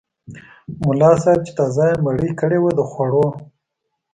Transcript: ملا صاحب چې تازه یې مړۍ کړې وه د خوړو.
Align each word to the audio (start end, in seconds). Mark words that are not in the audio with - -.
ملا 0.87 1.11
صاحب 1.23 1.39
چې 1.45 1.51
تازه 1.59 1.83
یې 1.89 2.01
مړۍ 2.05 2.31
کړې 2.39 2.57
وه 2.61 2.71
د 2.79 2.81
خوړو. 2.89 3.25